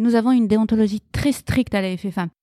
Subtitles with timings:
[0.00, 1.90] Nous avons une déontologie très stricte à la.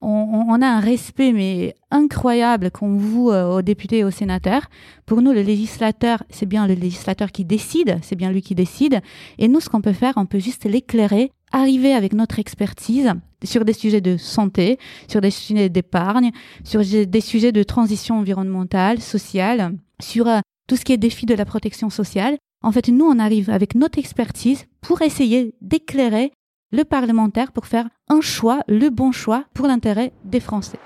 [0.02, 4.67] On, on, a un respect mais incroyable qu'on voue euh, aux députés et aux sénateurs.
[5.07, 9.01] Pour nous, le législateur, c'est bien le législateur qui décide, c'est bien lui qui décide.
[9.39, 13.66] Et nous, ce qu'on peut faire, on peut juste l'éclairer, arriver avec notre expertise sur
[13.66, 14.78] des sujets de santé,
[15.08, 16.30] sur des sujets d'épargne,
[16.64, 21.34] sur des sujets de transition environnementale, sociale, sur euh, tout ce qui est défi de
[21.34, 22.38] la protection sociale.
[22.64, 26.32] En fait, nous, on arrive avec notre expertise pour essayer d'éclairer
[26.71, 30.79] le parlementaire pour faire un choix, le bon choix pour l'intérêt des Français.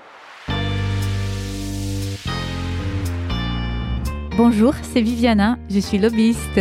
[4.36, 6.60] Bonjour, c'est Viviana, je suis lobbyiste.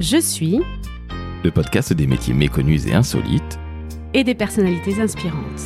[0.00, 0.60] Je suis
[1.42, 3.58] le podcast des métiers méconnus et insolites
[4.12, 5.60] et des personnalités inspirantes.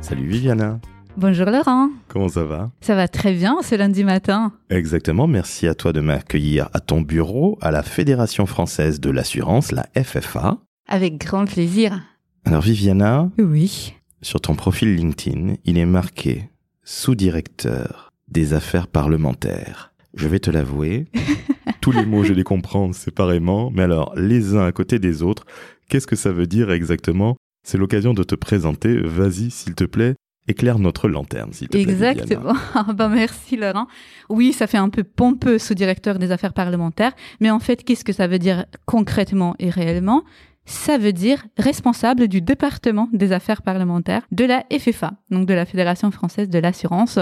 [0.00, 0.80] Salut Viviana.
[1.16, 1.90] Bonjour Laurent.
[2.10, 2.72] Comment ça va?
[2.80, 4.52] Ça va très bien ce lundi matin.
[4.68, 9.70] Exactement, merci à toi de m'accueillir à ton bureau à la Fédération française de l'assurance,
[9.70, 10.58] la FFA.
[10.88, 12.02] Avec grand plaisir.
[12.44, 13.30] Alors Viviana?
[13.38, 13.94] Oui.
[14.22, 16.50] Sur ton profil LinkedIn, il est marqué
[16.82, 19.92] sous-directeur des affaires parlementaires.
[20.14, 21.06] Je vais te l'avouer,
[21.80, 25.46] tous les mots je les comprends séparément, mais alors les uns à côté des autres,
[25.88, 27.36] qu'est-ce que ça veut dire exactement?
[27.62, 29.00] C'est l'occasion de te présenter.
[29.00, 30.16] Vas-y, s'il te plaît,
[30.50, 31.82] éclaire notre lanterne, s'il te plaît.
[31.82, 32.54] Exactement.
[32.74, 33.86] Ah, bah, merci, Laurent.
[34.28, 37.12] Oui, ça fait un peu pompeux, sous-directeur des affaires parlementaires.
[37.40, 40.24] Mais en fait, qu'est-ce que ça veut dire concrètement et réellement?
[40.66, 45.66] Ça veut dire responsable du département des affaires parlementaires de la FFA, donc de la
[45.66, 47.18] Fédération française de l'assurance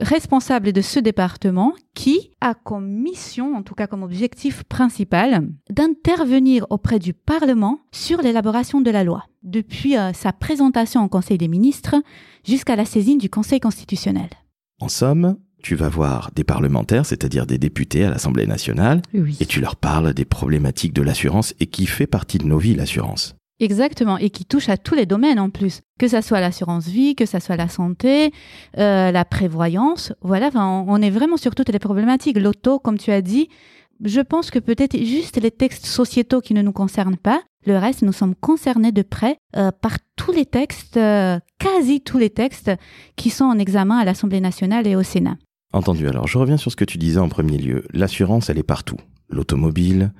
[0.00, 6.66] responsable de ce département qui a comme mission, en tout cas comme objectif principal, d'intervenir
[6.70, 11.48] auprès du Parlement sur l'élaboration de la loi, depuis euh, sa présentation au Conseil des
[11.48, 11.96] ministres
[12.44, 14.30] jusqu'à la saisine du Conseil constitutionnel.
[14.80, 19.02] En somme, tu vas voir des parlementaires, c'est-à-dire des députés à l'Assemblée nationale,
[19.40, 22.74] et tu leur parles des problématiques de l'assurance et qui fait partie de nos vies,
[22.74, 23.34] l'assurance.
[23.60, 27.14] Exactement, et qui touche à tous les domaines en plus, que ça soit l'assurance vie,
[27.14, 28.32] que ça soit la santé,
[28.78, 30.14] euh, la prévoyance.
[30.22, 32.38] Voilà, on, on est vraiment sur toutes les problématiques.
[32.38, 33.50] L'auto, comme tu as dit,
[34.02, 37.42] je pense que peut-être juste les textes sociétaux qui ne nous concernent pas.
[37.66, 42.16] Le reste, nous sommes concernés de près euh, par tous les textes, euh, quasi tous
[42.16, 42.70] les textes
[43.16, 45.36] qui sont en examen à l'Assemblée nationale et au Sénat.
[45.72, 46.08] Entendu.
[46.08, 47.84] Alors, je reviens sur ce que tu disais en premier lieu.
[47.92, 48.96] L'assurance, elle est partout.
[49.28, 50.12] L'automobile,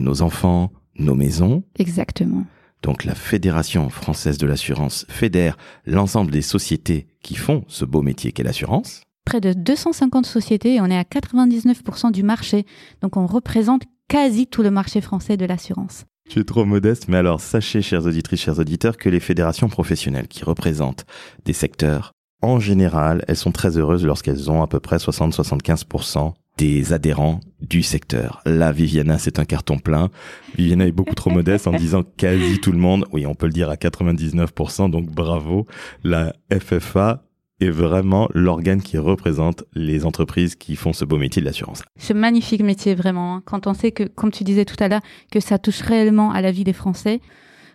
[0.00, 1.64] nos enfants, nos maisons.
[1.78, 2.44] Exactement.
[2.82, 8.32] Donc la Fédération française de l'assurance fédère l'ensemble des sociétés qui font ce beau métier
[8.32, 9.02] qu'est l'assurance.
[9.24, 12.66] Près de 250 sociétés et on est à 99% du marché.
[13.00, 16.04] Donc on représente quasi tout le marché français de l'assurance.
[16.28, 20.28] Tu es trop modeste, mais alors sachez, chers auditrices, chers auditeurs, que les fédérations professionnelles
[20.28, 21.06] qui représentent
[21.44, 26.92] des secteurs, en général, elles sont très heureuses lorsqu'elles ont à peu près 60-75% des
[26.92, 28.42] adhérents du secteur.
[28.44, 30.10] Là, Viviana, c'est un carton plein.
[30.56, 33.06] Viviana est beaucoup trop modeste en disant quasi tout le monde.
[33.12, 35.66] Oui, on peut le dire à 99%, donc bravo.
[36.04, 37.22] La FFA
[37.60, 41.82] est vraiment l'organe qui représente les entreprises qui font ce beau métier de l'assurance.
[41.96, 43.36] Ce magnifique métier, vraiment.
[43.36, 43.42] Hein.
[43.44, 46.40] Quand on sait que, comme tu disais tout à l'heure, que ça touche réellement à
[46.40, 47.20] la vie des Français,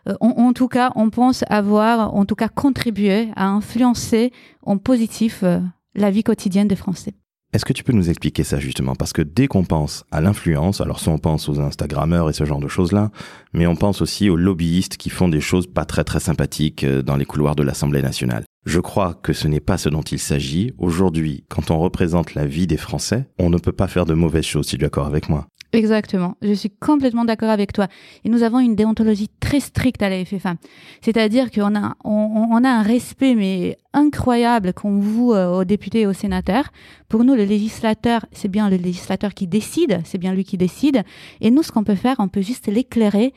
[0.08, 4.32] euh, en, tout cas, on pense avoir, en tout cas, contribué à influencer
[4.64, 5.60] en positif euh,
[5.96, 7.14] la vie quotidienne des Français.
[7.54, 8.94] Est-ce que tu peux nous expliquer ça justement?
[8.94, 12.44] Parce que dès qu'on pense à l'influence, alors soit on pense aux Instagrammeurs et ce
[12.44, 13.10] genre de choses-là,
[13.54, 17.02] mais on pense aussi aux lobbyistes qui font des choses pas très très sympathiques euh,
[17.02, 18.44] dans les couloirs de l'Assemblée nationale.
[18.66, 20.74] Je crois que ce n'est pas ce dont il s'agit.
[20.78, 24.44] Aujourd'hui, quand on représente la vie des Français, on ne peut pas faire de mauvaises
[24.44, 27.88] choses, tu es d'accord avec moi Exactement, je suis complètement d'accord avec toi.
[28.24, 30.56] Et nous avons une déontologie très stricte à la FFA.
[31.02, 36.08] C'est-à-dire qu'on a, on, a un respect mais incroyable qu'on voue euh, aux députés et
[36.08, 36.72] aux sénateurs.
[37.10, 41.04] Pour nous, le législateur, c'est bien le législateur qui décide, c'est bien lui qui décide.
[41.42, 43.34] Et nous, ce qu'on peut faire, on peut juste l'éclairer,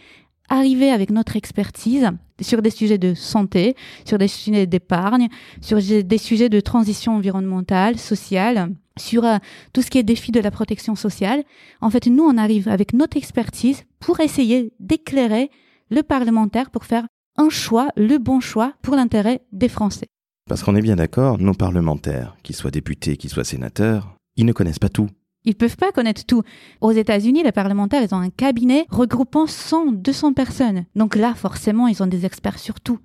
[0.48, 3.74] arriver avec notre expertise sur des sujets de santé,
[4.04, 5.28] sur des sujets d'épargne,
[5.60, 9.38] sur des sujets de transition environnementale, sociale sur euh,
[9.72, 11.42] tout ce qui est défi de la protection sociale.
[11.80, 15.50] En fait, nous, on arrive avec notre expertise pour essayer d'éclairer
[15.90, 20.08] le parlementaire pour faire un choix, le bon choix pour l'intérêt des Français.
[20.48, 24.52] Parce qu'on est bien d'accord, nos parlementaires, qu'ils soient députés, qu'ils soient sénateurs, ils ne
[24.52, 25.08] connaissent pas tout.
[25.44, 26.42] Ils peuvent pas connaître tout.
[26.80, 30.84] Aux États-Unis, les parlementaires, ils ont un cabinet regroupant 100, 200 personnes.
[30.94, 32.98] Donc là, forcément, ils ont des experts sur tout.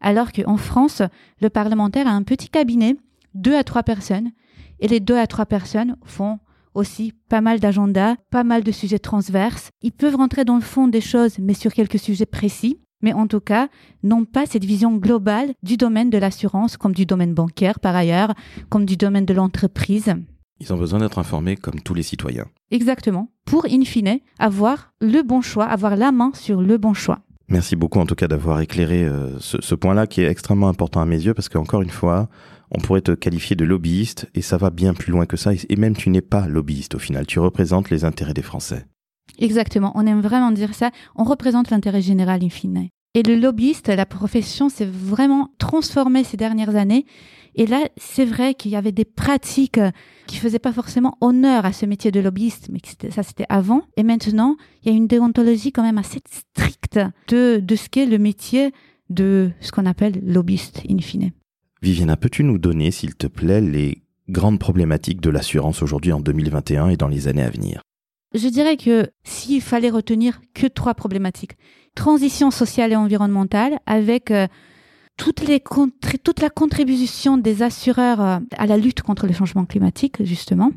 [0.00, 1.02] Alors qu'en France,
[1.40, 2.96] le parlementaire a un petit cabinet,
[3.34, 4.32] deux à trois personnes,
[4.80, 6.38] et les deux à trois personnes font
[6.74, 9.70] aussi pas mal d'agendas, pas mal de sujets transverses.
[9.82, 12.80] Ils peuvent rentrer dans le fond des choses, mais sur quelques sujets précis.
[13.02, 13.68] Mais en tout cas,
[14.02, 18.34] n'ont pas cette vision globale du domaine de l'assurance, comme du domaine bancaire par ailleurs,
[18.70, 20.14] comme du domaine de l'entreprise.
[20.60, 22.46] Ils ont besoin d'être informés comme tous les citoyens.
[22.70, 23.28] Exactement.
[23.44, 27.20] Pour, in fine, avoir le bon choix, avoir la main sur le bon choix.
[27.48, 31.06] Merci beaucoup en tout cas d'avoir éclairé euh, ce, point-là qui est extrêmement important à
[31.06, 32.28] mes yeux parce qu'encore une fois,
[32.72, 35.76] on pourrait te qualifier de lobbyiste et ça va bien plus loin que ça et
[35.76, 38.86] même tu n'es pas lobbyiste au final, tu représentes les intérêts des Français.
[39.38, 42.88] Exactement, on aime vraiment dire ça, on représente l'intérêt général in fine.
[43.16, 47.06] Et le lobbyiste, la profession s'est vraiment transformée ces dernières années.
[47.54, 49.80] Et là, c'est vrai qu'il y avait des pratiques
[50.26, 52.80] qui faisaient pas forcément honneur à ce métier de lobbyiste, mais
[53.10, 53.84] ça c'était avant.
[53.96, 58.04] Et maintenant, il y a une déontologie quand même assez stricte de, de ce qu'est
[58.04, 58.72] le métier
[59.08, 61.30] de ce qu'on appelle lobbyiste in fine.
[61.80, 66.90] Viviana, peux-tu nous donner, s'il te plaît, les grandes problématiques de l'assurance aujourd'hui en 2021
[66.90, 67.80] et dans les années à venir?
[68.36, 71.56] Je dirais que s'il fallait retenir que trois problématiques,
[71.94, 74.46] transition sociale et environnementale avec euh,
[75.16, 75.40] toute
[76.40, 80.72] la contribution des assureurs euh, à la lutte contre le changement climatique, justement,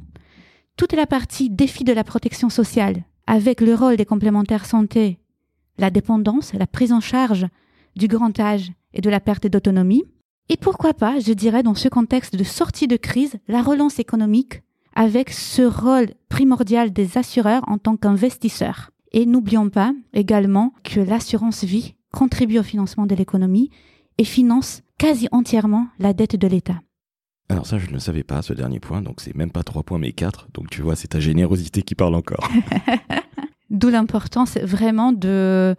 [0.78, 5.20] toute la partie défi de la protection sociale avec le rôle des complémentaires santé,
[5.78, 7.46] la dépendance, la prise en charge
[7.98, 10.06] du grand âge et de la perte d'autonomie,
[10.48, 14.64] et pourquoi pas, je dirais, dans ce contexte de sortie de crise, la relance économique
[14.96, 18.92] avec ce rôle primordial des assureurs en tant qu'investisseurs.
[19.12, 23.70] Et n'oublions pas également que l'assurance vie contribue au financement de l'économie
[24.18, 26.82] et finance quasi entièrement la dette de l'État.
[27.50, 29.82] Alors ça, je ne le savais pas, ce dernier point, donc c'est même pas trois
[29.82, 30.48] points, mais quatre.
[30.54, 32.48] Donc tu vois, c'est ta générosité qui parle encore.
[33.72, 35.76] D'où l'importance vraiment de,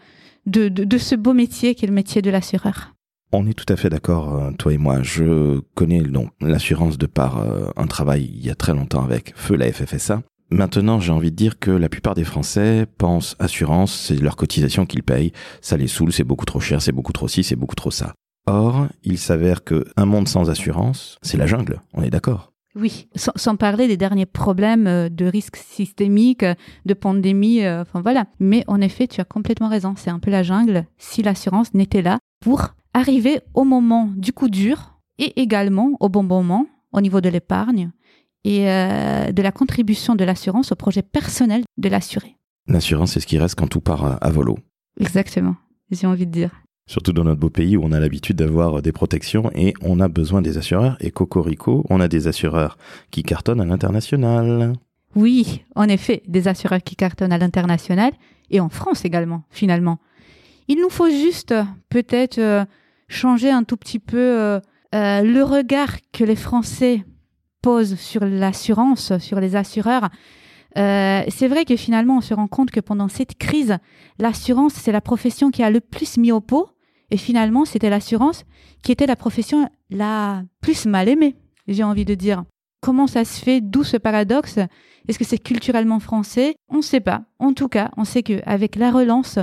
[0.46, 2.94] de, de, ce beau métier qui est le métier de l'assureur.
[3.32, 5.02] On est tout à fait d'accord, euh, toi et moi.
[5.02, 6.02] Je connais
[6.40, 10.22] l'assurance de par euh, un travail il y a très longtemps avec Feu la FFSA.
[10.50, 14.84] Maintenant, j'ai envie de dire que la plupart des Français pensent assurance, c'est leur cotisation
[14.84, 15.30] qu'ils payent,
[15.60, 18.14] ça les saoule, c'est beaucoup trop cher, c'est beaucoup trop ci, c'est beaucoup trop ça.
[18.46, 22.52] Or, il s'avère que un monde sans assurance, c'est la jungle, on est d'accord.
[22.74, 26.44] Oui, sans, parler des derniers problèmes euh, de risques systémiques,
[26.84, 28.24] de pandémie, enfin voilà.
[28.40, 32.02] Mais en effet, tu as complètement raison, c'est un peu la jungle si l'assurance n'était
[32.02, 37.20] là pour arriver au moment du coup dur et également au bon moment au niveau
[37.20, 37.90] de l'épargne
[38.44, 42.36] et euh, de la contribution de l'assurance au projet personnel de l'assuré.
[42.66, 44.58] L'assurance, c'est ce qui reste quand tout part à, volo.
[44.98, 45.56] Exactement,
[45.90, 46.50] j'ai envie de dire.
[46.86, 50.08] Surtout dans notre beau pays où on a l'habitude d'avoir des protections et on a
[50.08, 50.96] besoin des assureurs.
[51.00, 52.78] Et Cocorico, on a des assureurs
[53.10, 54.72] qui cartonnent à l'international.
[55.14, 58.12] Oui, en effet, des assureurs qui cartonnent à l'international
[58.50, 59.98] et en France également, finalement.
[60.70, 61.52] Il nous faut juste
[61.88, 62.64] peut-être euh,
[63.08, 64.60] changer un tout petit peu euh,
[64.92, 67.04] le regard que les Français
[67.60, 70.10] pose sur l'assurance, sur les assureurs,
[70.78, 73.78] euh, c'est vrai que finalement, on se rend compte que pendant cette crise,
[74.20, 76.68] l'assurance, c'est la profession qui a le plus mis au pot.
[77.10, 78.44] Et finalement, c'était l'assurance
[78.84, 81.34] qui était la profession la plus mal aimée,
[81.66, 82.44] j'ai envie de dire.
[82.80, 83.60] Comment ça se fait?
[83.60, 84.58] D'où ce paradoxe?
[85.08, 86.54] Est-ce que c'est culturellement français?
[86.68, 87.22] On ne sait pas.
[87.40, 89.40] En tout cas, on sait qu'avec la relance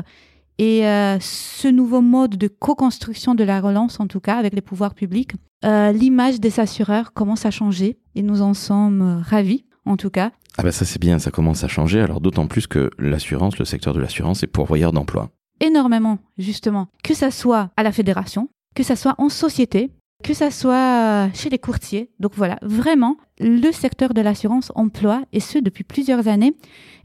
[0.57, 4.61] et euh, ce nouveau mode de co-construction de la relance, en tout cas avec les
[4.61, 5.33] pouvoirs publics,
[5.65, 10.31] euh, l'image des assureurs commence à changer et nous en sommes ravis, en tout cas.
[10.57, 13.65] Ah ben ça c'est bien, ça commence à changer, alors d'autant plus que l'assurance, le
[13.65, 15.29] secteur de l'assurance est pourvoyeur d'emploi.
[15.59, 16.87] Énormément, justement.
[17.03, 19.91] Que ça soit à la fédération, que ça soit en société,
[20.23, 22.09] que ça soit chez les courtiers.
[22.19, 26.53] Donc voilà, vraiment, le secteur de l'assurance emploie, et ce depuis plusieurs années.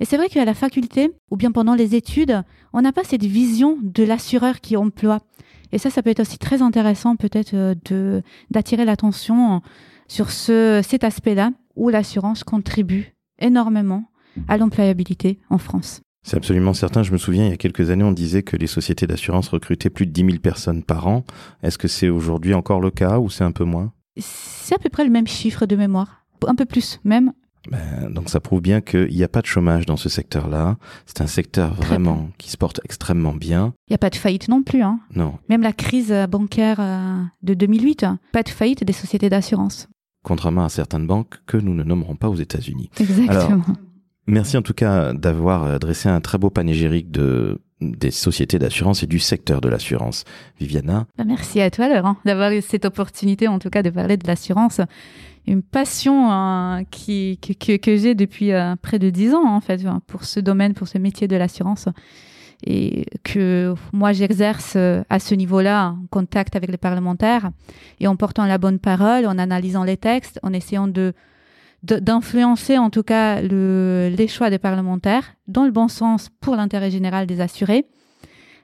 [0.00, 3.25] Et c'est vrai qu'à la faculté, ou bien pendant les études, on n'a pas cette
[3.25, 5.20] vision de l'assureur qui emploie.
[5.72, 8.20] Et ça, ça peut être aussi très intéressant peut-être euh,
[8.51, 9.63] d'attirer l'attention
[10.06, 14.05] sur ce, cet aspect-là où l'assurance contribue énormément
[14.48, 16.03] à l'employabilité en France.
[16.24, 17.02] C'est absolument certain.
[17.02, 19.91] Je me souviens, il y a quelques années, on disait que les sociétés d'assurance recrutaient
[19.91, 21.24] plus de 10 000 personnes par an.
[21.62, 23.93] Est-ce que c'est aujourd'hui encore le cas ou c'est un peu moins?
[24.17, 26.24] C'est à peu près le même chiffre de mémoire.
[26.46, 27.32] Un peu plus même.
[27.70, 30.76] Ben, donc ça prouve bien qu'il n'y a pas de chômage dans ce secteur-là.
[31.06, 33.72] C'est un secteur vraiment qui se porte extrêmement bien.
[33.88, 34.82] Il n'y a pas de faillite non plus.
[34.82, 35.00] Hein.
[35.14, 35.38] Non.
[35.48, 39.88] Même la crise bancaire euh, de 2008, pas de faillite des sociétés d'assurance.
[40.24, 42.91] Contrairement à certaines banques que nous ne nommerons pas aux États-Unis.
[42.98, 43.64] Exactement.
[44.26, 49.02] Merci en tout cas d'avoir euh, dressé un très beau panégyrique de des sociétés d'assurance
[49.02, 50.24] et du secteur de l'assurance.
[50.60, 54.17] Viviana bah, Merci à toi Laurent d'avoir eu cette opportunité en tout cas de parler
[54.17, 54.81] de l'assurance.
[55.46, 60.24] Une passion hein, qui, que, j'ai depuis euh, près de dix ans en fait pour
[60.24, 61.88] ce domaine, pour ce métier de l'assurance.
[62.64, 67.50] Et que moi j'exerce euh, à ce niveau-là en contact avec les parlementaires.
[67.98, 71.12] Et en portant la bonne parole, en analysant les textes, en essayant de
[71.82, 76.91] d'influencer en tout cas le, les choix des parlementaires dans le bon sens pour l'intérêt
[76.91, 77.86] général des assurés.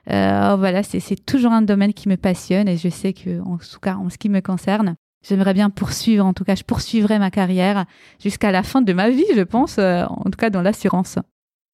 [0.09, 3.79] Euh, voilà, c'est toujours un domaine qui me passionne et je sais que, en tout
[3.81, 4.95] cas, en ce qui me concerne,
[5.27, 7.85] J'aimerais bien poursuivre, en tout cas, je poursuivrai ma carrière
[8.23, 11.19] jusqu'à la fin de ma vie, je pense, euh, en tout cas dans l'assurance.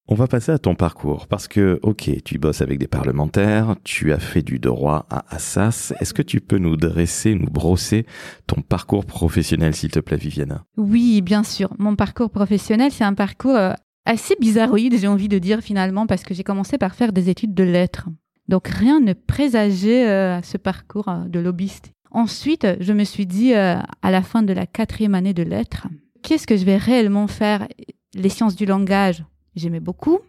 [0.07, 4.13] On va passer à ton parcours parce que, ok, tu bosses avec des parlementaires, tu
[4.13, 5.93] as fait du droit à Assas.
[5.99, 8.05] Est-ce que tu peux nous dresser, nous brosser
[8.45, 11.73] ton parcours professionnel, s'il te plaît, Viviana Oui, bien sûr.
[11.79, 13.73] Mon parcours professionnel, c'est un parcours euh,
[14.05, 17.55] assez bizarroïde, j'ai envie de dire finalement, parce que j'ai commencé par faire des études
[17.55, 18.07] de lettres.
[18.47, 21.93] Donc rien ne présageait euh, ce parcours euh, de lobbyiste.
[22.11, 25.87] Ensuite, je me suis dit, à la fin de la quatrième année de lettres,
[26.21, 27.67] qu'est-ce que je vais réellement faire?
[28.13, 30.19] Les sciences du langage, j'aimais beaucoup.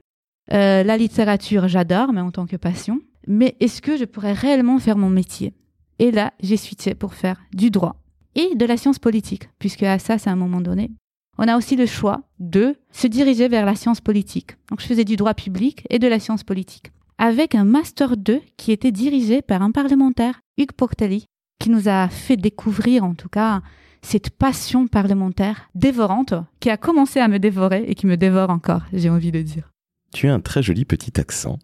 [0.52, 3.00] Euh, la littérature, j'adore, mais en tant que passion.
[3.26, 5.54] Mais est-ce que je pourrais réellement faire mon métier?
[5.98, 7.96] Et là, j'ai switché pour faire du droit
[8.34, 10.90] et de la science politique, puisque à ça, c'est à un moment donné.
[11.38, 14.52] On a aussi le choix de se diriger vers la science politique.
[14.70, 16.92] Donc, je faisais du droit public et de la science politique.
[17.18, 21.26] Avec un Master 2 qui était dirigé par un parlementaire, Hugues Portelli,
[21.58, 23.62] qui nous a fait découvrir, en tout cas,
[24.06, 28.82] cette passion parlementaire dévorante qui a commencé à me dévorer et qui me dévore encore,
[28.92, 29.72] j'ai envie de dire.
[30.12, 31.58] Tu as un très joli petit accent.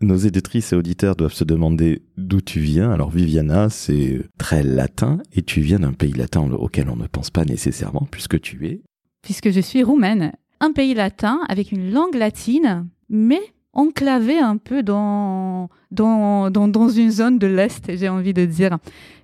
[0.00, 2.92] Nos éditrices et auditeurs doivent se demander d'où tu viens.
[2.92, 7.30] Alors Viviana, c'est très latin et tu viens d'un pays latin auquel on ne pense
[7.30, 8.80] pas nécessairement puisque tu es...
[9.22, 10.32] Puisque je suis roumaine.
[10.60, 13.40] Un pays latin avec une langue latine, mais
[13.78, 18.76] enclavé un peu dans, dans, dans, une zone de l'Est, j'ai envie de dire.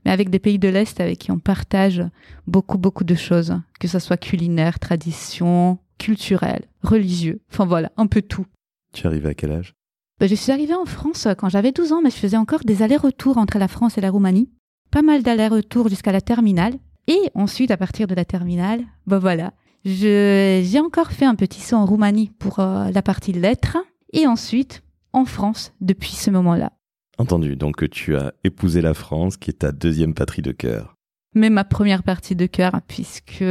[0.04, 2.02] Mais avec des pays de l'Est avec qui on partage
[2.46, 8.22] beaucoup, beaucoup de choses, que ce soit culinaire, tradition, culturel, religieux, enfin voilà, un peu
[8.22, 8.46] tout.
[8.92, 9.74] Tu arrives à quel âge?
[10.20, 12.82] Ben, Je suis arrivée en France quand j'avais 12 ans, mais je faisais encore des
[12.82, 14.50] allers-retours entre la France et la Roumanie.
[14.92, 16.74] Pas mal d'allers-retours jusqu'à la terminale.
[17.08, 19.52] Et ensuite, à partir de la terminale, ben voilà,
[19.84, 23.78] j'ai encore fait un petit saut en Roumanie pour euh, la partie lettres
[24.14, 26.72] et ensuite en France depuis ce moment-là.
[27.18, 30.96] Entendu, donc tu as épousé la France qui est ta deuxième patrie de cœur.
[31.34, 33.44] Mais ma première partie de cœur puisque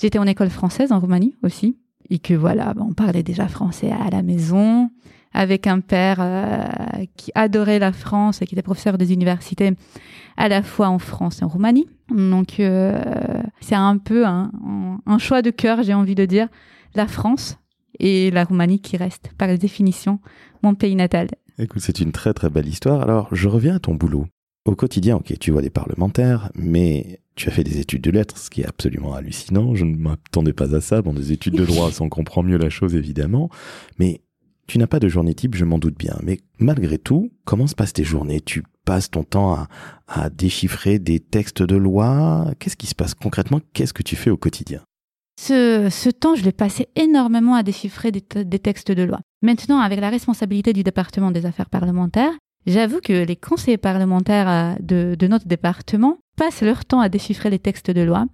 [0.00, 1.78] j'étais en école française en Roumanie aussi
[2.10, 4.90] et que voilà, on parlait déjà français à la maison
[5.32, 6.64] avec un père euh,
[7.16, 9.74] qui adorait la France et qui était professeur des universités
[10.36, 11.86] à la fois en France et en Roumanie.
[12.08, 12.98] Donc euh,
[13.60, 14.50] c'est un peu un,
[15.06, 16.48] un choix de cœur, j'ai envie de dire,
[16.94, 17.58] la France
[18.00, 20.20] et la Roumanie qui reste, par définition,
[20.62, 21.28] mon pays natal.
[21.58, 23.02] Écoute, c'est une très très belle histoire.
[23.02, 24.26] Alors, je reviens à ton boulot.
[24.64, 28.36] Au quotidien, ok, tu vois des parlementaires, mais tu as fait des études de lettres,
[28.36, 29.74] ce qui est absolument hallucinant.
[29.74, 31.00] Je ne m'attendais pas à ça.
[31.00, 33.48] Bon, des études de droit, ça on comprend mieux la chose évidemment.
[33.98, 34.20] Mais
[34.66, 36.18] tu n'as pas de journée type, je m'en doute bien.
[36.22, 38.42] Mais malgré tout, comment se passent tes journées?
[38.42, 39.68] Tu passes ton temps à,
[40.06, 42.52] à déchiffrer des textes de loi?
[42.58, 43.60] Qu'est-ce qui se passe concrètement?
[43.72, 44.82] Qu'est-ce que tu fais au quotidien?
[45.38, 49.20] Ce, temps, je l'ai passé énormément à déchiffrer des, textes de loi.
[49.40, 52.32] Maintenant, avec la responsabilité du département des affaires parlementaires,
[52.66, 57.60] j'avoue que les conseillers parlementaires euh, de, notre département passent leur temps à déchiffrer les
[57.60, 58.26] textes de loi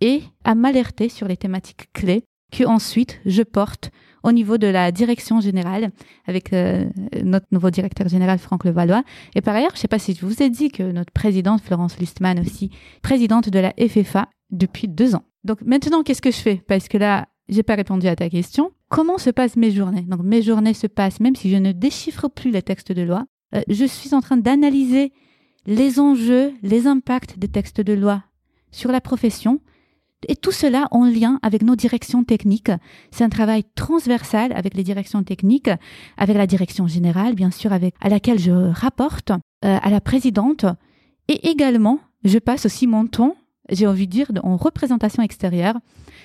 [0.00, 2.22] et à m'alerter sur les thématiques clés
[2.52, 3.90] que ensuite je porte
[4.22, 5.90] au niveau de la direction générale
[6.26, 6.84] avec euh,
[7.24, 9.02] notre nouveau directeur général Franck Levallois.
[9.34, 11.60] Et par ailleurs, je ne sais pas si je vous ai dit que notre présidente
[11.60, 12.70] Florence Lustmann aussi,
[13.02, 15.24] présidente de la FFA depuis deux ans.
[15.46, 16.56] Donc maintenant, qu'est-ce que je fais?
[16.66, 18.72] Parce que là, j'ai pas répondu à ta question.
[18.88, 20.02] Comment se passent mes journées?
[20.02, 23.26] Donc mes journées se passent, même si je ne déchiffre plus les textes de loi,
[23.54, 25.12] euh, je suis en train d'analyser
[25.66, 28.24] les enjeux, les impacts des textes de loi
[28.72, 29.60] sur la profession,
[30.28, 32.72] et tout cela en lien avec nos directions techniques.
[33.12, 35.70] C'est un travail transversal avec les directions techniques,
[36.16, 40.64] avec la direction générale, bien sûr, avec, à laquelle je rapporte, euh, à la présidente.
[41.28, 43.36] Et également, je passe aussi mon temps
[43.70, 45.76] j'ai envie de dire, en représentation extérieure,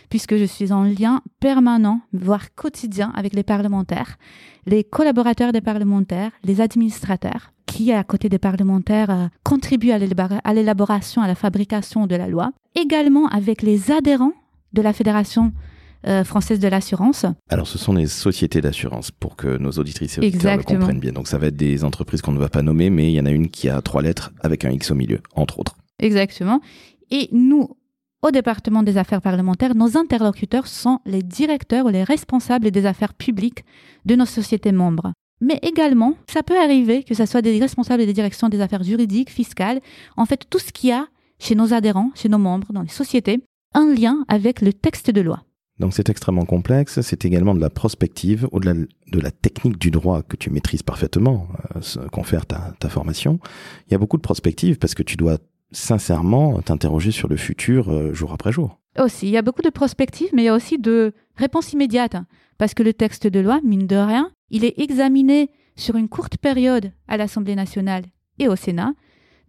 [0.10, 4.18] puisque je suis en lien permanent, voire quotidien avec les parlementaires,
[4.66, 11.22] les collaborateurs des parlementaires, les administrateurs, qui, à côté des parlementaires, euh, contribuent à l'élaboration,
[11.22, 14.34] à la fabrication de la loi, également avec les adhérents
[14.74, 15.54] de la Fédération
[16.08, 17.26] euh, française de l'assurance.
[17.50, 21.12] Alors, ce sont des sociétés d'assurance pour que nos auditrices et auditeurs le comprennent bien.
[21.12, 23.26] Donc, ça va être des entreprises qu'on ne va pas nommer, mais il y en
[23.26, 25.78] a une qui a trois lettres avec un X au milieu, entre autres.
[26.00, 26.60] Exactement.
[27.12, 27.70] Et nous,
[28.22, 33.14] au département des affaires parlementaires, nos interlocuteurs sont les directeurs ou les responsables des affaires
[33.14, 33.66] publiques
[34.06, 35.12] de nos sociétés membres.
[35.42, 39.32] Mais également, ça peut arriver que ce soit des responsables des directions des affaires juridiques,
[39.32, 39.82] fiscales,
[40.16, 41.08] en fait tout ce qu'il y a
[41.40, 43.42] chez nos adhérents, chez nos membres, dans les sociétés,
[43.74, 45.44] un lien avec le texte de loi.
[45.80, 50.22] Donc c'est extrêmement complexe, c'est également de la prospective, au-delà de la technique du droit
[50.22, 53.40] que tu maîtrises parfaitement, euh, confère ta, ta formation.
[53.88, 55.40] Il y a beaucoup de prospective parce que tu dois
[55.72, 58.80] sincèrement t'interroger sur le futur euh, jour après jour.
[59.00, 62.18] Aussi, il y a beaucoup de prospectives, mais il y a aussi de réponses immédiates.
[62.58, 66.38] Parce que le texte de loi, mine de rien, il est examiné sur une courte
[66.38, 68.04] période à l'Assemblée nationale
[68.38, 68.94] et au Sénat.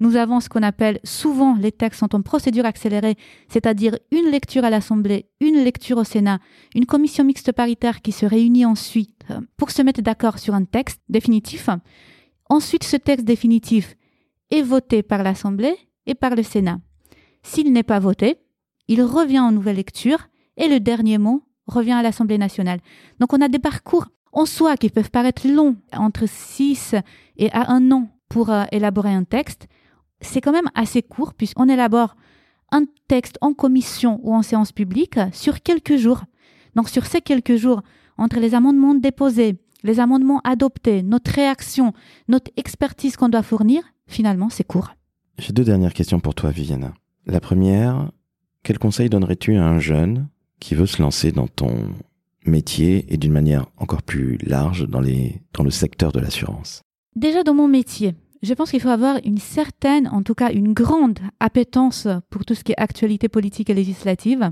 [0.00, 3.16] Nous avons ce qu'on appelle souvent les textes en procédure accélérée,
[3.48, 6.38] c'est-à-dire une lecture à l'Assemblée, une lecture au Sénat,
[6.74, 10.64] une commission mixte paritaire qui se réunit ensuite euh, pour se mettre d'accord sur un
[10.64, 11.68] texte définitif.
[12.48, 13.96] Ensuite, ce texte définitif
[14.50, 16.78] est voté par l'Assemblée et par le Sénat.
[17.42, 18.38] S'il n'est pas voté,
[18.88, 22.80] il revient en nouvelle lecture et le dernier mot revient à l'Assemblée nationale.
[23.20, 26.94] Donc on a des parcours en soi qui peuvent paraître longs, entre 6
[27.36, 29.68] et à un an pour euh, élaborer un texte.
[30.20, 32.16] C'est quand même assez court puisqu'on élabore
[32.70, 36.22] un texte en commission ou en séance publique sur quelques jours.
[36.74, 37.82] Donc sur ces quelques jours,
[38.16, 41.92] entre les amendements déposés, les amendements adoptés, notre réaction,
[42.28, 44.94] notre expertise qu'on doit fournir, finalement, c'est court.
[45.38, 46.92] J'ai deux dernières questions pour toi, Viviana.
[47.26, 48.10] La première,
[48.62, 50.28] quel conseil donnerais-tu à un jeune
[50.60, 51.90] qui veut se lancer dans ton
[52.44, 55.02] métier et d'une manière encore plus large dans,
[55.52, 56.82] dans le secteur de l'assurance?
[57.16, 60.72] Déjà dans mon métier, je pense qu'il faut avoir une certaine, en tout cas une
[60.72, 64.50] grande appétence pour tout ce qui est actualité politique et législative.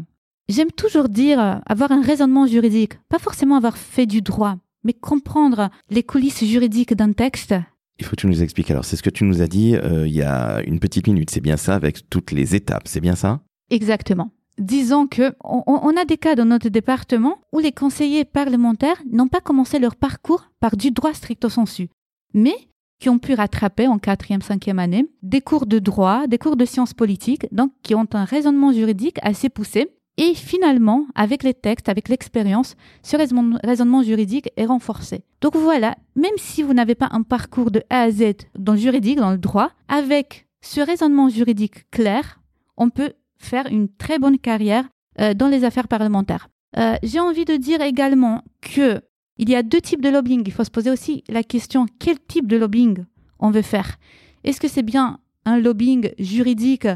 [0.49, 5.71] J'aime toujours dire avoir un raisonnement juridique, pas forcément avoir fait du droit, mais comprendre
[5.91, 7.55] les coulisses juridiques d'un texte.
[8.01, 8.71] Il faut que tu nous expliques.
[8.71, 11.31] Alors, c'est ce que tu nous as dit euh, il y a une petite minute.
[11.31, 12.89] C'est bien ça, avec toutes les étapes.
[12.89, 13.41] C'est bien ça?
[13.71, 14.31] Exactement.
[14.59, 19.41] Disons que on, a des cas dans notre département où les conseillers parlementaires n'ont pas
[19.41, 21.89] commencé leur parcours par du droit stricto sensu,
[22.35, 22.55] mais
[23.01, 26.67] qui ont pu rattraper en quatrième, cinquième année des cours de droit, des cours de
[26.67, 29.89] sciences politiques, donc qui ont un raisonnement juridique assez poussé.
[30.17, 35.25] Et finalement, avec les textes, avec l'expérience, ce raisonnement juridique est renforcé.
[35.41, 38.79] Donc voilà, même si vous n'avez pas un parcours de A à Z dans le
[38.79, 42.41] juridique, dans le droit, avec ce raisonnement juridique clair,
[42.77, 44.85] on peut faire une très bonne carrière
[45.21, 46.49] euh, dans les affaires parlementaires.
[46.77, 49.01] Euh, j'ai envie de dire également que
[49.39, 50.43] il y a deux types de lobbying.
[50.45, 53.07] Il faut se poser aussi la question quel type de lobbying
[53.39, 53.97] on veut faire?
[54.45, 56.87] Est-ce que c'est bien un lobbying juridique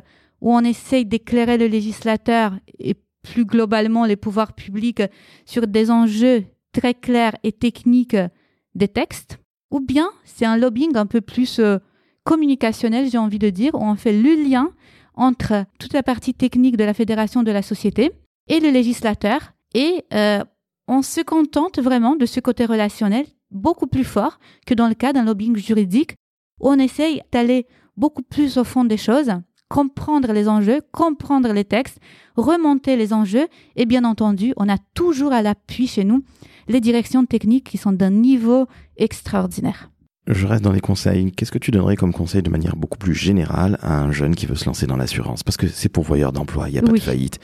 [0.40, 2.94] où on essaye d'éclairer le législateur et
[3.24, 5.02] plus globalement les pouvoirs publics
[5.46, 8.16] sur des enjeux très clairs et techniques
[8.74, 9.38] des textes,
[9.70, 11.78] ou bien c'est un lobbying un peu plus euh,
[12.24, 14.70] communicationnel, j'ai envie de dire, où on fait le lien
[15.14, 18.12] entre toute la partie technique de la fédération de la société
[18.48, 19.52] et le législateur.
[19.74, 20.44] Et euh,
[20.86, 25.12] on se contente vraiment de ce côté relationnel beaucoup plus fort que dans le cas
[25.12, 26.16] d'un lobbying juridique
[26.60, 29.30] où on essaye d'aller beaucoup plus au fond des choses,
[29.74, 31.98] comprendre les enjeux, comprendre les textes,
[32.36, 36.22] remonter les enjeux et bien entendu, on a toujours à l'appui chez nous
[36.68, 39.90] les directions techniques qui sont d'un niveau extraordinaire.
[40.28, 41.32] Je reste dans les conseils.
[41.32, 44.46] Qu'est-ce que tu donnerais comme conseil de manière beaucoup plus générale à un jeune qui
[44.46, 45.42] veut se lancer dans l'assurance?
[45.42, 47.40] Parce que c'est pourvoyeur d'emploi, il n'y a pas de faillite.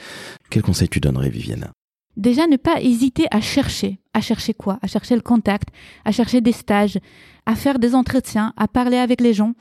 [0.49, 1.67] Quel conseil tu donnerais, Vivienne
[2.15, 3.99] Déjà, ne pas hésiter à chercher.
[4.13, 4.79] À chercher quoi?
[4.81, 5.67] À chercher le contact,
[6.05, 6.97] à chercher des stages,
[7.45, 9.53] à faire des entretiens, à parler avec les gens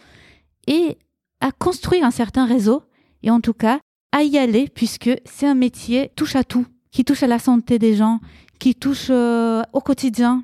[0.68, 0.98] et
[1.40, 2.82] à construire un certain réseau.
[3.22, 3.80] Et en tout cas,
[4.12, 7.78] à y aller puisque c'est un métier touche à tout, qui touche à la santé
[7.78, 8.20] des gens,
[8.58, 10.42] qui touche euh, au quotidien,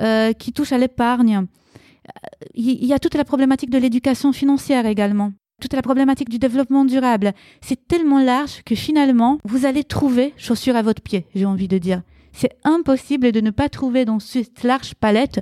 [0.00, 1.46] euh, qui touche à l'épargne
[2.54, 6.84] il y a toute la problématique de l'éducation financière également, toute la problématique du développement
[6.84, 7.32] durable.
[7.60, 11.78] C'est tellement large que finalement, vous allez trouver chaussures à votre pied, j'ai envie de
[11.78, 12.02] dire.
[12.32, 15.40] C'est impossible de ne pas trouver dans cette large palette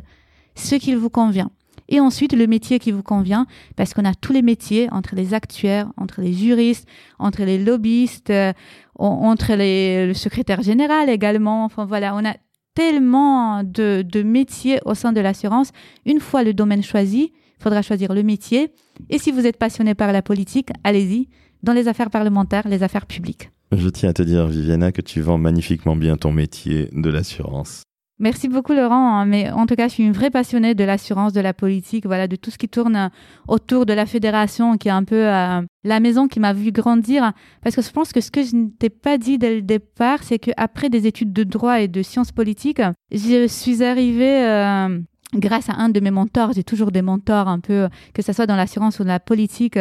[0.55, 1.51] ce qu'il vous convient.
[1.91, 5.35] Et ensuite, le métier qui vous convient, parce qu'on a tous les métiers, entre les
[5.35, 8.53] actuaires, entre les juristes, entre les lobbyistes, euh,
[8.95, 11.65] entre les, le secrétaire général également.
[11.65, 12.37] Enfin voilà, on a
[12.75, 15.71] tellement de, de métiers au sein de l'assurance.
[16.07, 18.73] Une fois le domaine choisi, il faudra choisir le métier.
[19.11, 21.29] Et si vous êtes passionné par la politique, allez-y
[21.63, 23.51] dans les affaires parlementaires, les affaires publiques.
[23.73, 27.83] Je tiens à te dire, Viviana, que tu vends magnifiquement bien ton métier de l'assurance.
[28.23, 31.33] Merci beaucoup Laurent, hein, mais en tout cas je suis une vraie passionnée de l'assurance,
[31.33, 33.09] de la politique, voilà, de tout ce qui tourne euh,
[33.49, 37.33] autour de la fédération, qui est un peu euh, la maison qui m'a vu grandir.
[37.63, 40.23] Parce que je pense que ce que je ne t'ai pas dit dès le départ,
[40.23, 44.99] c'est qu'après des études de droit et de sciences politiques, je suis arrivée euh,
[45.33, 48.47] grâce à un de mes mentors, j'ai toujours des mentors un peu, que ce soit
[48.47, 49.79] dans l'assurance ou dans la politique,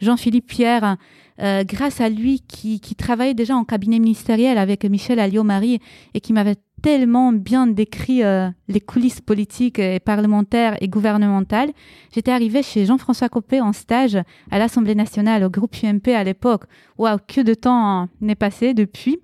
[0.00, 0.96] Jean-Philippe Pierre,
[1.38, 5.80] grâce à lui qui, qui travaillait déjà en cabinet ministériel avec Michel Alliot-Marie
[6.14, 11.70] et qui m'avait tellement bien décrit euh, les coulisses politiques et parlementaires et gouvernementales.
[12.14, 14.18] J'étais arrivée chez Jean-François Copé en stage
[14.50, 16.64] à l'Assemblée nationale, au groupe UMP à l'époque.
[16.98, 19.16] Waouh, que de temps n'est passé depuis.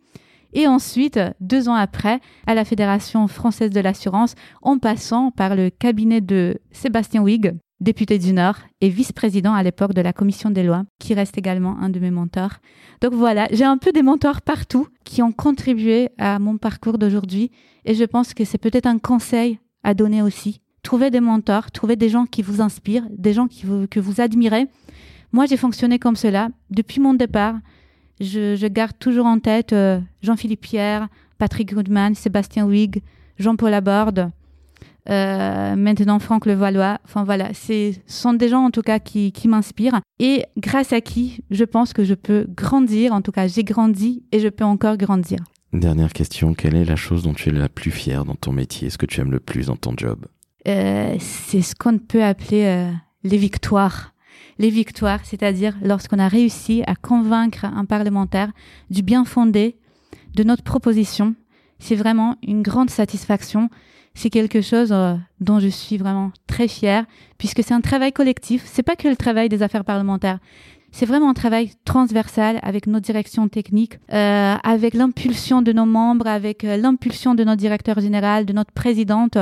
[0.54, 5.68] Et ensuite, deux ans après, à la Fédération française de l'assurance, en passant par le
[5.68, 10.62] cabinet de Sébastien Huyghe, député du Nord et vice-président à l'époque de la commission des
[10.62, 12.56] lois, qui reste également un de mes mentors.
[13.00, 17.50] Donc voilà, j'ai un peu des mentors partout qui ont contribué à mon parcours d'aujourd'hui
[17.84, 20.60] et je pense que c'est peut-être un conseil à donner aussi.
[20.82, 24.20] Trouvez des mentors, trouvez des gens qui vous inspirent, des gens qui vous, que vous
[24.20, 24.66] admirez.
[25.32, 27.56] Moi, j'ai fonctionné comme cela depuis mon départ.
[28.20, 33.02] Je, garde toujours en tête euh, Jean-Philippe Pierre, Patrick Goodman, Sébastien Wig,
[33.38, 34.30] Jean-Paul Laborde,
[35.10, 36.98] euh, maintenant Franck Levallois.
[37.04, 41.00] Enfin voilà, ce sont des gens en tout cas qui, qui m'inspirent et grâce à
[41.00, 43.12] qui je pense que je peux grandir.
[43.12, 45.38] En tout cas, j'ai grandi et je peux encore grandir.
[45.72, 48.90] Dernière question, quelle est la chose dont tu es la plus fière dans ton métier,
[48.90, 50.26] ce que tu aimes le plus dans ton job?
[50.66, 52.90] Euh, C'est ce qu'on peut appeler euh,
[53.22, 54.12] les victoires.
[54.58, 58.50] Les victoires, c'est-à-dire lorsqu'on a réussi à convaincre un parlementaire
[58.90, 59.76] du bien fondé
[60.34, 61.34] de notre proposition,
[61.78, 63.70] c'est vraiment une grande satisfaction.
[64.14, 67.06] C'est quelque chose euh, dont je suis vraiment très fière,
[67.38, 68.62] puisque c'est un travail collectif.
[68.66, 70.38] C'est pas que le travail des affaires parlementaires.
[70.92, 76.26] C'est vraiment un travail transversal avec nos directions techniques, euh, avec l'impulsion de nos membres,
[76.26, 79.38] avec euh, l'impulsion de notre directeur général, de notre présidente.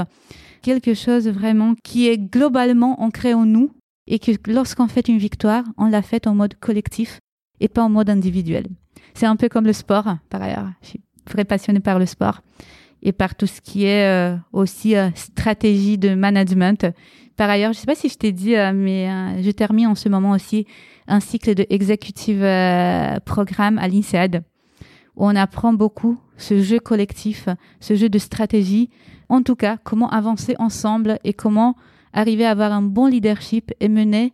[0.60, 3.72] Quelque chose vraiment qui est globalement ancré en nous
[4.06, 7.18] et que lorsqu'on fait une victoire, on l'a faite en mode collectif
[7.60, 8.66] et pas en mode individuel.
[9.14, 10.68] C'est un peu comme le sport, par ailleurs.
[10.82, 12.42] Je suis très passionnée par le sport
[13.02, 16.86] et par tout ce qui est euh, aussi euh, stratégie de management.
[17.36, 19.94] Par ailleurs, je sais pas si je t'ai dit, euh, mais euh, je termine en
[19.94, 20.66] ce moment aussi
[21.06, 24.42] un cycle de executive euh, programme à l'INSEAD
[25.18, 27.48] où on apprend beaucoup ce jeu collectif,
[27.80, 28.88] ce jeu de stratégie.
[29.28, 31.76] En tout cas, comment avancer ensemble et comment
[32.12, 34.32] arriver à avoir un bon leadership et mener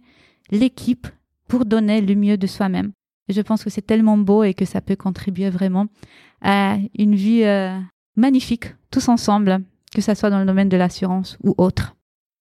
[0.51, 1.07] l'équipe
[1.49, 2.93] pour donner le mieux de soi-même.
[3.29, 5.87] Je pense que c'est tellement beau et que ça peut contribuer vraiment
[6.43, 7.79] à une vie euh,
[8.17, 9.61] magnifique, tous ensemble,
[9.95, 11.95] que ça soit dans le domaine de l'assurance ou autre.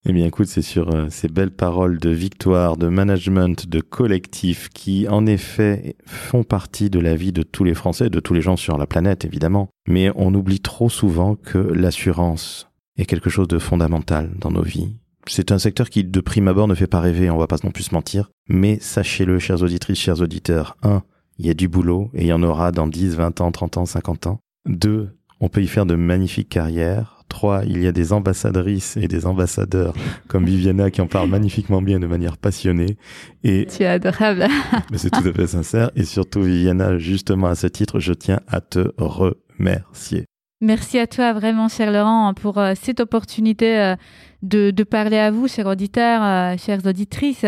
[0.05, 4.67] Eh bien, écoute, c'est sur euh, ces belles paroles de victoire, de management, de collectif
[4.67, 8.41] qui, en effet, font partie de la vie de tous les Français, de tous les
[8.41, 9.69] gens sur la planète, évidemment.
[9.87, 14.97] Mais on oublie trop souvent que l'assurance est quelque chose de fondamental dans nos vies.
[15.25, 17.71] C'est un secteur qui, de prime abord, ne fait pas rêver, on va pas non
[17.71, 18.29] plus se mentir.
[18.49, 21.03] Mais sachez-le, chers auditrices, chers auditeurs, un,
[21.37, 23.77] il y a du boulot et il y en aura dans 10, 20 ans, 30
[23.77, 24.39] ans, 50 ans.
[24.65, 27.17] Deux, on peut y faire de magnifiques carrières.
[27.27, 29.93] Trois, il y a des ambassadrices et des ambassadeurs
[30.29, 32.95] comme Viviana qui en parlent magnifiquement bien de manière passionnée.
[33.43, 34.47] Et Tu es adorable.
[34.91, 35.91] mais c'est tout à fait sincère.
[35.97, 40.25] Et surtout, Viviana, justement à ce titre, je tiens à te remercier.
[40.65, 43.95] Merci à toi vraiment, cher Laurent, pour euh, cette opportunité euh,
[44.43, 47.45] de, parler à vous, chers auditeurs, euh, chères auditrices.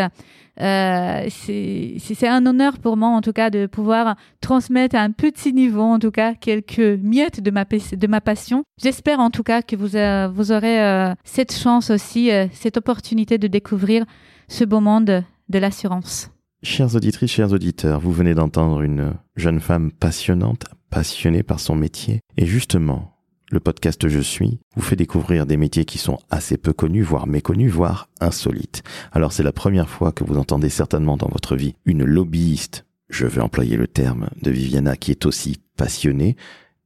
[0.58, 5.80] C'est un honneur pour moi, en tout cas, de pouvoir transmettre à un petit niveau,
[5.80, 8.66] en tout cas, quelques miettes de ma, passion.
[8.84, 9.96] J'espère, en tout cas, que vous,
[10.36, 14.04] vous aurez cette chance aussi, cette opportunité de découvrir
[14.50, 16.32] ce beau monde de l'assurance.
[16.64, 22.22] Chères auditrices, chers auditeurs, vous venez d'entendre une jeune femme passionnante, passionnée par son métier.
[22.38, 23.16] Et justement,
[23.52, 27.28] le podcast Je suis vous fait découvrir des métiers qui sont assez peu connus, voire
[27.28, 28.84] méconnus, voire insolites.
[29.12, 33.28] Alors c'est la première fois que vous entendez certainement dans votre vie une lobbyiste, je
[33.28, 36.36] vais employer le terme de Viviana, qui est aussi passionnée,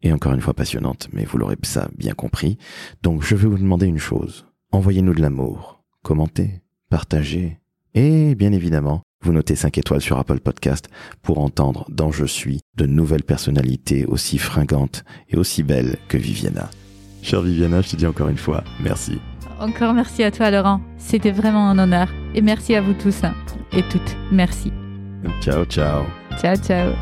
[0.02, 2.58] et encore une fois passionnante, mais vous l'aurez ça bien compris.
[3.04, 4.46] Donc je vais vous demander une chose.
[4.72, 7.60] Envoyez-nous de l'amour, commentez, partagez,
[7.94, 10.90] et bien évidemment, vous notez 5 étoiles sur Apple Podcast
[11.22, 16.70] pour entendre dans Je suis de nouvelles personnalités aussi fringantes et aussi belles que Viviana.
[17.22, 19.20] Chère Viviana, je te dis encore une fois, merci.
[19.60, 20.80] Encore merci à toi, Laurent.
[20.98, 22.08] C'était vraiment un honneur.
[22.34, 23.34] Et merci à vous tous hein,
[23.74, 24.16] et toutes.
[24.32, 24.72] Merci.
[25.42, 26.06] Ciao, ciao.
[26.40, 26.94] Ciao, ciao.